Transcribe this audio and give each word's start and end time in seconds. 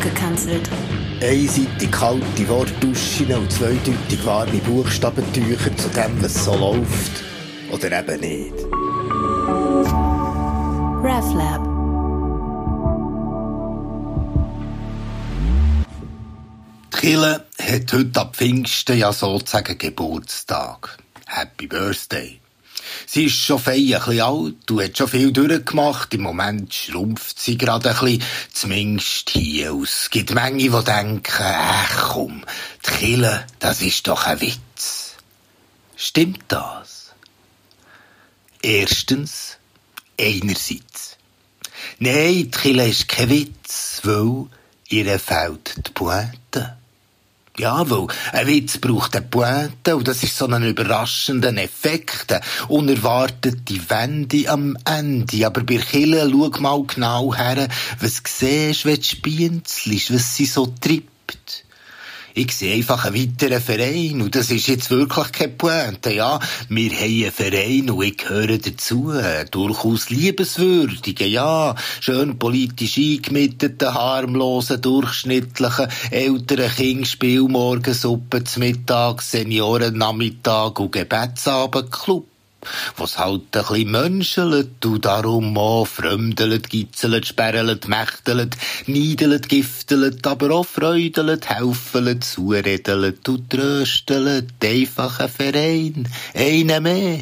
abgekanzelt. 0.00 0.68
Einseitig 1.22 1.90
kalte 1.90 2.48
Wortduschen 2.48 3.32
und 3.34 3.52
zweideutig 3.52 4.24
warme 4.24 4.58
Buchstabentücher 4.58 5.76
zu 5.76 5.88
dem, 5.90 6.22
was 6.22 6.44
so 6.44 6.54
läuft. 6.56 7.22
Oder 7.70 8.00
eben 8.00 8.20
nicht. 8.20 8.54
RefLab. 11.02 11.60
Die 16.92 17.06
Kille 17.06 17.44
hat 17.58 17.92
heute 17.92 18.20
ab 18.20 18.36
Pfingsten 18.36 18.98
ja 18.98 19.12
sozusagen 19.12 19.78
Geburtstag. 19.78 20.98
Happy 21.26 21.66
Birthday. 21.66 22.40
Sie 23.06 23.24
ist 23.24 23.36
schon 23.36 23.58
fein 23.58 23.74
ein 23.74 23.98
bisschen 23.98 24.20
alt 24.20 24.70
und 24.70 24.82
hat 24.82 24.96
schon 24.96 25.08
viel 25.08 25.32
durchgemacht. 25.32 26.14
Im 26.14 26.22
Moment 26.22 26.72
schrumpft 26.72 27.40
sie 27.40 27.58
gerade 27.58 27.90
ein 27.90 27.96
bisschen, 27.98 28.22
zumindest 28.52 29.30
hier 29.30 29.72
aus. 29.72 30.02
Es 30.02 30.10
gibt 30.10 30.34
Menge, 30.34 30.58
die 30.58 30.84
denken, 30.84 31.42
ach 31.42 32.12
komm, 32.12 32.44
die 32.86 32.90
Kille, 32.90 33.46
das 33.58 33.82
ist 33.82 34.06
doch 34.06 34.26
ein 34.26 34.40
Witz. 34.40 35.14
Stimmt 35.96 36.44
das? 36.48 37.12
Erstens, 38.62 39.58
einerseits. 40.18 41.16
Nein, 41.98 42.32
die 42.32 42.50
Kille 42.50 42.88
ist 42.88 43.08
kein 43.08 43.30
Witz, 43.30 44.00
weil 44.04 44.46
ihr 44.88 45.18
fehlt 45.18 45.86
die 45.86 45.90
Pointe. 45.92 46.79
Ja, 47.60 47.90
weil 47.90 48.06
ein 48.32 48.46
Witz 48.46 48.78
braucht 48.78 49.14
eine 49.14 49.26
Pointe 49.26 49.94
und 49.94 50.08
das 50.08 50.22
ist 50.22 50.34
so 50.34 50.46
ein 50.46 50.66
überraschender 50.66 51.54
Effekt, 51.58 52.32
eine 52.32 52.40
unerwartete 52.68 53.90
Wende 53.90 54.48
am 54.48 54.78
Ende. 54.86 55.46
Aber 55.46 55.62
bei 55.62 55.76
Kille 55.76 56.26
schau 56.30 56.48
mal 56.58 56.82
genau 56.84 57.34
her, 57.34 57.68
was 58.00 58.22
du 58.22 58.30
siehst, 58.30 58.86
wenn 58.86 58.96
du 58.96 59.02
spienzelst, 59.02 60.14
was 60.14 60.36
sie 60.36 60.46
so 60.46 60.72
treibt. 60.80 61.66
Ich 62.34 62.54
sehe 62.56 62.76
einfach 62.76 63.04
einen 63.04 63.16
weiteren 63.16 63.60
Verein 63.60 64.22
und 64.22 64.34
das 64.34 64.50
ist 64.50 64.68
jetzt 64.68 64.90
wirklich 64.90 65.32
keine 65.32 65.52
Pointe, 65.52 66.12
ja. 66.12 66.38
Wir 66.68 66.90
haben 66.90 66.98
einen 67.02 67.32
Verein 67.32 67.90
und 67.90 68.04
ich 68.04 68.18
gehöre 68.18 68.58
dazu. 68.58 69.12
Durchaus 69.50 70.10
liebenswürdigen, 70.10 71.28
ja. 71.28 71.74
Schön 72.00 72.38
politisch 72.38 72.98
eingemitteten, 72.98 73.92
harmlosen, 73.94 74.80
durchschnittlichen, 74.80 75.88
älteren 76.10 76.70
Kind, 76.70 77.08
Spielmorgensuppe 77.08 78.44
zum 78.44 78.60
Mittag, 78.60 79.22
Seniorennachmittag 79.22 80.78
und 80.78 80.92
Gebetsabendclub 80.92 82.29
was 82.96 83.18
halt 83.18 83.56
ein 83.56 83.62
bisschen 83.62 83.90
menschelt 83.90 84.84
und 84.84 85.04
darum 85.04 85.56
auch 85.56 85.86
fremdelt, 85.86 86.68
gitzelt, 86.70 87.26
sperrelt, 87.26 87.88
mächtelt, 87.88 88.56
neidelt, 88.86 89.48
giftelt, 89.48 90.26
aber 90.26 90.50
auch 90.50 90.66
freudelt, 90.66 91.48
helfelt, 91.48 92.24
zuredelt 92.24 93.28
und 93.28 93.50
tröstelt. 93.50 94.52
Einfach 94.62 95.20
ein 95.20 95.28
Verein. 95.28 96.08
Einer 96.34 96.80
mehr. 96.80 97.20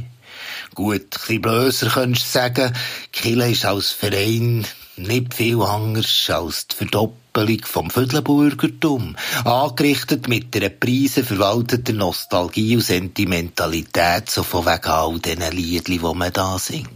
Gut, 0.74 1.02
ein 1.02 1.08
bisschen 1.10 1.42
blöser 1.42 1.88
könntest 1.88 2.26
du 2.26 2.38
sagen, 2.38 2.72
Kille 3.12 3.50
ist 3.50 3.64
als 3.64 3.90
Verein 3.90 4.64
nicht 4.98 5.34
viel 5.34 5.62
anders 5.62 6.30
als 6.30 6.68
die 6.68 6.76
Verdoppelung 6.76 7.64
vom 7.64 7.90
Vödelbürgertum, 7.90 9.16
angerichtet 9.44 10.28
mit 10.28 10.54
einer 10.56 10.70
preisenverwalteten 10.70 11.96
Nostalgie 11.96 12.76
und 12.76 12.82
Sentimentalität, 12.82 14.30
so 14.30 14.42
von 14.42 14.66
wegen 14.66 14.86
all 14.86 15.18
diesen 15.20 15.52
Liedli, 15.52 15.98
die 15.98 16.14
man 16.14 16.32
da 16.32 16.58
singt. 16.58 16.88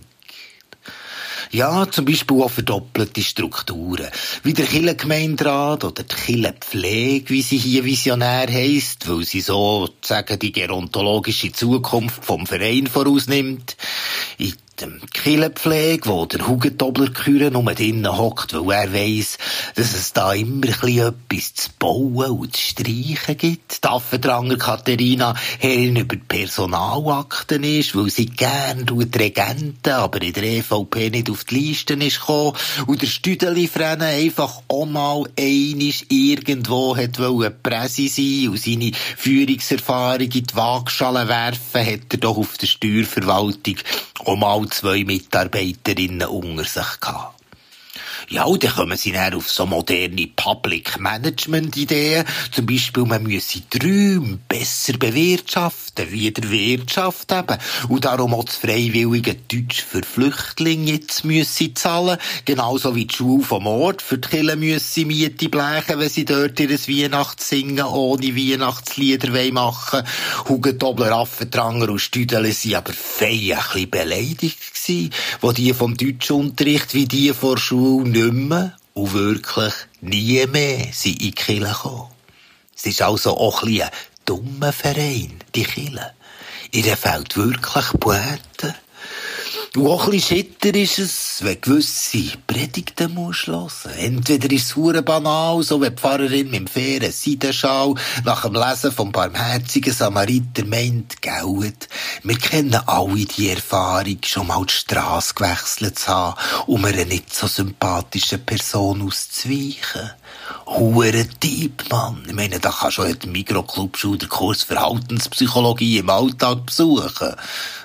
Ja, 1.53 1.87
zum 1.91 2.07
Beispiel 2.07 2.41
auch 2.41 2.51
verdoppelte 2.51 3.23
Strukturen. 3.23 4.09
Wie 4.43 4.55
der 4.55 4.65
Kirchengemeinderat 4.65 5.85
oder 5.85 6.03
die 6.03 6.15
Kirchenpflege, 6.15 7.29
wie 7.29 7.43
sie 7.43 7.59
hier 7.59 7.85
visionär 7.85 8.47
heisst, 8.51 9.07
weil 9.07 9.25
sie 9.25 9.43
sozusagen 9.43 10.39
die 10.39 10.53
gerontologische 10.53 11.53
Zukunft 11.53 12.25
vom 12.25 12.47
Verein 12.47 12.87
vorausnimmt. 12.87 13.77
In 14.39 14.55
dem 14.83 15.01
Killenpflege, 15.13 16.09
wo 16.09 16.27
der 16.27 16.47
Hugentobler 16.47 17.11
nur 17.51 17.75
drinnen 17.75 18.19
hockt, 18.19 18.53
weil 18.55 18.87
er 18.87 18.93
weiss, 18.93 19.39
dass 19.77 19.95
es 19.95 20.13
da 20.13 20.33
immer 20.33 20.67
etwas 20.67 21.55
zu 21.55 21.71
bauen 21.79 22.31
und 22.31 22.57
zu 22.57 22.63
streichen 22.63 23.37
gibt. 23.37 23.85
Die 23.85 23.89
Affendranger 23.89 24.59
Katharina 24.59 25.35
Herrin 25.59 25.97
über 25.97 26.17
die 26.17 26.23
Personalakten 26.27 27.63
ist, 27.63 27.97
weil 27.97 28.11
sie 28.11 28.27
gern 28.27 28.87
tut 28.87 29.17
Regenten, 29.17 29.93
aber 29.93 30.21
in 30.21 30.33
der 30.33 30.45
EVP 30.45 31.11
nicht 31.11 31.31
auf 31.31 31.45
die 31.45 31.55
Listen 31.55 32.01
ist 32.01 32.21
gekommen. 32.21 32.57
Und 32.87 33.03
der 33.03 33.07
Stüdeli 33.07 33.69
Frenne 33.69 34.07
einfach 34.07 34.63
auch 34.69 34.87
mal 34.87 35.25
einisch 35.39 36.05
irgendwo 36.09 36.97
hat 36.97 37.19
wollen 37.19 37.55
Präsi 37.63 38.09
sein 38.09 38.51
und 38.51 38.61
seine 38.61 38.93
Führungserfahrung 39.17 40.23
in 40.23 40.31
die 40.31 40.55
Waagschale 40.57 41.29
werfen, 41.29 41.87
hat 41.87 42.13
er 42.13 42.19
doch 42.19 42.37
auf 42.37 42.59
der 42.59 42.67
Steuerverwaltung 42.67 43.77
auch 44.25 44.37
mal 44.37 44.67
zwei 44.69 45.05
Mitarbeiterinnen 45.05 46.29
unter 46.29 46.65
sich 46.65 47.01
gehabt. 47.01 47.42
Ja, 48.29 48.45
und 48.45 48.65
dann 48.65 48.73
kommen 48.73 48.97
sie 48.97 49.13
dann 49.13 49.35
auf 49.35 49.51
so 49.51 49.67
moderne 49.67 50.27
Public 50.35 50.99
Management 50.99 51.77
Ideen. 51.77 52.25
Zum 52.51 52.65
Beispiel, 52.65 53.05
man 53.05 53.25
müsse 53.25 53.69
Träume 53.69 54.39
besser 54.49 54.95
bewirtschaften, 54.95 56.11
wie 56.11 56.31
der 56.31 56.51
Wirtschaft 56.51 57.31
eben. 57.31 57.59
Und 57.89 58.07
darum 58.07 58.33
auch 58.33 58.45
das 58.45 58.57
freiwillige 58.57 59.35
Deutsch 59.35 59.83
für 59.83 60.03
Flüchtlinge 60.03 60.93
jetzt 60.93 61.25
müsse 61.25 61.75
zahlen. 61.75 62.17
Genauso 62.47 62.95
wie 62.95 63.05
die 63.05 63.15
Schule 63.15 63.45
vom 63.45 63.67
Ort 63.67 64.01
für 64.01 64.17
die 64.17 64.29
Kirche 64.29 64.57
müsse 64.57 65.05
Miete 65.05 65.51
blechen, 65.51 65.99
wenn 65.99 66.09
sie 66.09 66.25
dort 66.25 66.59
ihr 66.61 66.71
Weihnachtssingen 66.71 67.85
ohne 67.85 68.35
Weihnachtslieder 68.37 69.53
machen 69.53 70.01
wollen. 70.01 70.49
Hugentobler, 70.49 71.13
Affentranger 71.13 71.91
und 71.91 71.99
Stüdele 71.99 72.53
sind 72.53 72.77
aber 72.77 72.95
fein 72.95 73.53
ein 73.53 73.59
bisschen 73.59 73.91
beleidigt 73.91 74.59
gewesen, 74.73 75.11
wo 75.43 75.53
die 75.53 75.75
vom 75.75 75.97
Deutschunterricht 75.97 76.95
wie 76.95 77.07
die 77.07 77.35
vor 77.35 77.59
Schule 77.59 77.82
nicht 77.83 78.33
mehr 78.33 78.77
und 78.95 79.13
wirklich 79.13 79.75
nie 80.01 80.47
mehr 80.47 80.87
sind 80.93 81.15
in 81.15 81.19
die 81.19 81.33
Kirche 81.33 81.73
gekommen. 81.73 82.09
Es 82.77 82.87
ist 82.87 83.03
also 83.03 83.37
auch 83.37 83.63
ein, 83.63 83.83
ein 83.83 83.91
dummer 84.25 84.73
Verein, 84.73 85.39
die 85.55 85.65
Kirche. 85.65 86.13
Ihr 86.73 86.97
fehlt 86.97 87.37
wirklich 87.37 88.01
Poeten. 88.01 88.75
Und 89.75 89.87
auch 89.87 90.05
ein 90.05 90.11
bisschen 90.11 90.37
schitter 90.37 90.75
ist 90.75 90.99
es, 90.99 91.39
wenn 91.41 91.59
gewisse 91.59 92.37
Predigten 92.47 93.15
musst 93.15 93.47
hören. 93.47 93.71
Entweder 93.97 94.53
ist 94.53 94.67
es 94.67 94.77
hure 94.77 95.01
banal, 95.01 95.63
so 95.63 95.81
wie 95.81 95.89
die 95.89 95.97
Pfarrerin 95.97 96.51
mit 96.51 96.61
dem 96.61 96.67
fairen 96.67 97.11
Seidenschal 97.11 97.95
nach 98.23 98.43
dem 98.43 98.53
Lesen 98.53 98.93
vom 98.93 99.13
barmherzigen 99.13 99.95
Samariter 99.95 100.67
meint, 100.67 101.23
gelt. 101.23 101.89
Wir 102.23 102.39
kennen 102.39 102.83
alle 102.87 103.25
die 103.25 103.49
Erfahrung, 103.49 104.19
schon 104.27 104.49
mal 104.49 104.67
die 104.67 104.75
Strasse 104.75 105.33
gewechselt 105.33 105.99
zu 105.99 106.09
haben, 106.09 106.39
um 106.67 106.85
einer 106.85 107.07
nicht 107.07 107.35
so 107.35 107.47
sympathischen 107.47 108.45
Person 108.45 109.01
auszuweichen. 109.01 110.11
Hure 110.67 111.27
Typ, 111.41 111.91
Mann. 111.91 112.25
Ich 112.27 112.35
meine, 112.35 112.61
da 112.61 112.71
kannst 112.71 112.99
du 112.99 113.03
heute 113.03 113.27
im 113.27 113.33
Mikroclub 113.33 113.99
den 114.01 114.29
Kurs 114.29 114.63
Verhaltenspsychologie 114.65 115.99
im 115.99 116.11
Alltag 116.11 116.67
besuchen. 116.67 117.35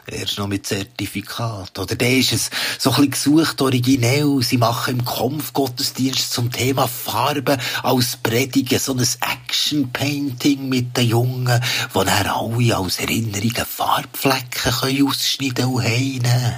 Erst 0.05 0.37
noch 0.37 0.47
mit 0.47 0.65
Zertifikat. 0.65 1.76
Oder 1.79 1.95
der 1.95 2.17
ist 2.17 2.33
es 2.33 2.49
so 2.77 2.91
ein 2.91 3.09
bisschen 3.09 3.37
gesucht, 3.37 3.61
originell. 3.61 4.41
Sie 4.41 4.57
machen 4.57 4.99
im 4.99 5.05
Kampfgottesdienst 5.05 6.31
zum 6.31 6.51
Thema 6.51 6.87
Farben 6.87 7.59
als 7.83 8.17
Predigen 8.17 8.79
so 8.79 8.93
ein 8.93 8.99
Action-Painting 8.99 10.69
mit 10.69 10.95
den 10.97 11.07
Jungen, 11.09 11.63
wo 11.93 12.03
dann 12.03 12.27
alle 12.27 12.75
als 12.77 12.99
Erinnerungen 12.99 13.65
Farbflecken 13.65 14.71
können 14.71 15.07
ausschneiden 15.07 15.65
und 15.65 15.83
heimnehmen. 15.83 16.55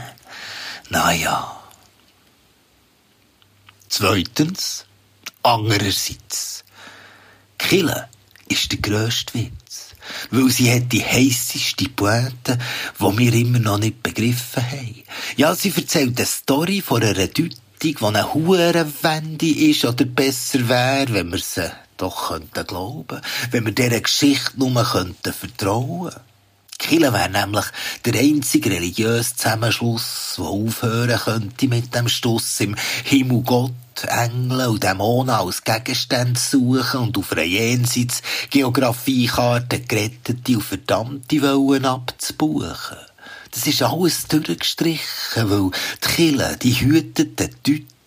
Naja. 0.90 1.60
Zweitens, 3.88 4.86
andererseits. 5.44 6.64
Kille 7.58 8.10
ist 8.48 8.72
der 8.72 8.80
grösste 8.80 9.34
Witz. 9.36 9.96
Weil 10.32 10.50
sie 10.50 10.72
hat 10.72 10.92
die 10.92 11.04
heisseste 11.04 11.90
Pointe, 11.90 12.58
die 13.00 13.18
wir 13.18 13.34
immer 13.34 13.60
noch 13.60 13.80
nicht 13.80 14.04
begriffen 14.04 14.64
haben. 14.64 15.04
Ja, 15.38 15.56
sie 15.56 15.74
erzählt 15.76 16.18
eine 16.18 16.26
Story 16.26 16.82
von 16.82 17.02
einer 17.02 17.14
Deutung, 17.14 17.50
die 17.82 17.96
eine 18.02 18.34
Hurenwende 18.34 19.50
ist, 19.50 19.86
oder 19.86 20.06
besser 20.06 20.68
wäre, 20.68 21.14
wenn 21.14 21.32
wir 21.32 21.40
sie 21.40 21.72
doch 21.98 22.30
könnten 22.30 22.66
glauben, 22.66 23.22
wenn 23.52 23.66
wir 23.66 23.74
dieser 23.74 24.02
Geschichte 24.02 24.58
nur 24.58 24.84
könnten 24.84 25.34
vertrauen. 25.34 26.14
Kille 26.78 27.12
wäre 27.12 27.30
nämlich 27.30 27.66
der 28.06 28.22
einzige 28.22 28.72
religiöse 28.72 29.36
Zusammenschluss, 29.36 30.36
der 30.38 30.46
aufhören 30.46 31.20
könnte 31.20 31.68
mit 31.68 31.94
dem 31.94 32.08
Stuss 32.08 32.62
im 32.62 32.76
Himmel 33.04 33.42
Gott 33.42 33.74
Engel 34.08 34.68
und 34.68 34.84
Dämonen 34.84 35.30
als 35.30 35.64
Gegenstände 35.64 36.40
suchen 36.40 37.00
und 37.00 37.18
auf 37.18 37.32
einer 37.32 37.44
Jenseits 37.44 38.22
Geografiekarte 38.50 39.82
gerettete 39.82 40.56
und 40.56 40.64
verdammte 40.64 41.42
wollen 41.42 41.86
abzubuchen. 41.86 42.98
Das 43.52 43.66
ist 43.66 43.82
alles 43.82 44.28
durchgestrichen, 44.28 45.50
weil 45.50 45.72
die 46.04 46.08
Kille, 46.08 46.58
die 46.58 46.80
hütet 46.80 47.40
den 47.40 47.56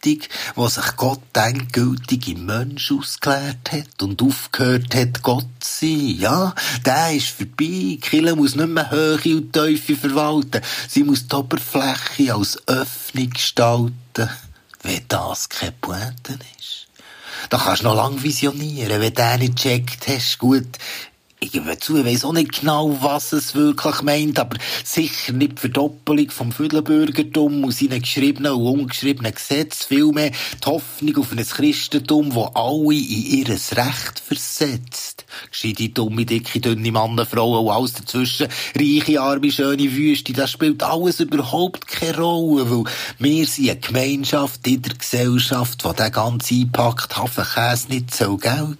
Sittig, 0.03 0.31
wo 0.56 0.67
sich 0.67 0.97
Gott 0.97 1.21
endgültig 1.35 2.27
im 2.27 2.47
Mensch 2.47 2.91
ausgeleert 2.91 3.71
hat 3.71 4.03
und 4.03 4.21
aufgehört 4.21 4.94
hat, 4.97 5.23
Gott 5.23 5.47
zu 5.61 5.87
sein. 5.87 6.17
Ja, 6.19 6.55
der 6.85 7.12
ist 7.12 7.29
vorbei. 7.29 7.55
Die 7.59 8.00
Kille 8.00 8.35
muss 8.35 8.56
nicht 8.56 8.69
mehr 8.69 8.91
Höhe 8.91 9.37
und 9.37 9.53
Teufel 9.53 9.94
verwalten. 9.94 10.61
Sie 10.89 11.05
muss 11.05 11.29
die 11.29 11.37
Oberfläche 11.37 12.35
als 12.35 12.59
Öffnung 12.67 13.31
gestalten. 13.31 14.29
Wenn 14.82 15.05
das 15.08 15.49
keine 15.49 15.73
Pointe 15.73 16.38
ist. 16.58 16.87
Da 17.50 17.58
kannst 17.58 17.82
du 17.82 17.87
noch 17.87 17.94
lang 17.94 18.23
visionieren, 18.23 19.00
wenn 19.00 19.14
du 19.14 19.38
nicht 19.38 19.56
checkt 19.56 20.08
hast. 20.08 20.38
Gut, 20.38 20.79
ich 21.43 21.50
gebe 21.50 21.77
zu, 21.77 21.97
ich 21.97 22.05
weiss 22.05 22.25
auch 22.25 22.33
nicht 22.33 22.61
genau, 22.61 22.97
was 23.00 23.33
es 23.33 23.56
wirklich 23.56 24.03
meint, 24.03 24.39
aber 24.39 24.59
sicher 24.85 25.33
nicht 25.33 25.53
die 25.53 25.61
Verdoppelung 25.62 26.31
vom 26.31 26.53
Viertelbürgertum 26.53 27.65
und 27.65 27.73
seinen 27.73 28.00
geschriebenen 28.00 28.53
und 28.53 28.81
ungeschriebenen 28.81 29.35
Gesetzen, 29.35 29.87
vielmehr 29.89 30.31
die 30.31 30.67
Hoffnung 30.67 31.17
auf 31.17 31.33
ein 31.33 31.44
Christentum, 31.44 32.33
wo 32.37 32.44
alle 32.44 32.94
in 32.94 33.41
ihr 33.41 33.49
Recht 33.49 34.23
versetzt. 34.25 35.25
Gescheite, 35.50 35.89
dumme, 35.89 36.25
dicke, 36.25 36.61
dünne 36.61 36.93
Männer, 36.93 37.27
Frauen 37.27 37.67
und 37.67 37.73
alles 37.73 37.94
dazwischen, 37.94 38.47
reiche, 38.79 39.21
arme, 39.21 39.50
schöne 39.50 39.93
Wüste, 39.93 40.33
das 40.33 40.53
spielt 40.53 40.85
alles 40.85 41.19
überhaupt 41.19 41.89
keine 41.89 42.19
Rolle, 42.19 42.71
weil 42.71 42.85
wir 43.19 43.47
sind 43.47 43.69
eine 43.69 43.81
Gemeinschaft 43.81 44.65
in 44.69 44.83
der 44.83 44.94
Gesellschaft, 44.94 45.85
wo 45.85 45.93
der 45.93 46.11
ganze 46.11 46.55
einpackt 46.55 47.17
Hafenkäse 47.17 47.89
nicht 47.89 48.15
so 48.15 48.37
gelten. 48.37 48.77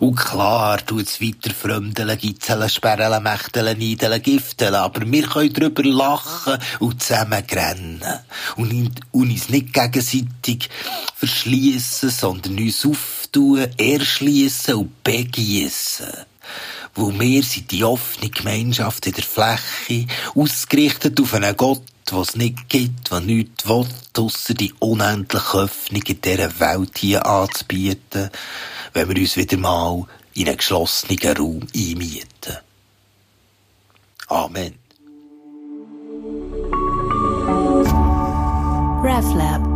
Und 0.00 0.16
klar 0.16 0.84
tut 0.84 1.06
es 1.06 1.20
weiter 1.20 1.54
Frömdeln, 1.70 2.18
Gitzeln, 2.18 2.68
Sperreln, 2.68 3.22
Mächteln, 3.22 3.78
Neideln, 3.78 4.20
Gifteln. 4.20 4.74
Aber 4.74 5.06
wir 5.06 5.22
können 5.28 5.52
darüber 5.52 5.84
lachen 5.84 6.58
und 6.80 7.00
zusammen 7.00 7.44
rennen. 7.48 8.02
Und, 8.56 8.72
und 9.12 9.30
uns 9.30 9.48
nicht 9.50 9.72
gegenseitig 9.72 10.68
verschließen, 11.14 12.10
sondern 12.10 12.58
uns 12.58 12.84
auftun, 12.84 13.68
erschließen 13.76 14.74
und 14.74 15.04
begießen 15.04 16.08
wo 16.96 17.12
wir 17.12 17.44
sind 17.44 17.70
die 17.70 17.84
offene 17.84 18.30
Gemeinschaft 18.30 19.06
in 19.06 19.12
der 19.12 19.22
Fläche, 19.22 20.08
ausgerichtet 20.34 21.20
auf 21.20 21.34
einen 21.34 21.56
Gott, 21.56 21.84
was 22.10 22.34
nicht 22.34 22.68
gibt, 22.68 23.12
der 23.12 23.20
nichts 23.20 23.68
will, 23.68 23.86
ausser 24.18 24.54
die 24.54 24.74
unendliche 24.80 25.56
Öffnung 25.56 26.02
in 26.02 26.20
dieser 26.20 26.58
Welt 26.58 26.98
hier 26.98 27.24
anzubieten, 27.24 28.30
wenn 28.92 29.08
wir 29.08 29.16
uns 29.16 29.36
wieder 29.36 29.56
mal 29.56 30.04
in 30.34 30.46
einen 30.46 30.56
geschlossenen 30.56 31.36
Raum 31.36 31.66
einmieten. 31.74 32.58
Amen. 34.28 34.78
RefLab 39.02 39.69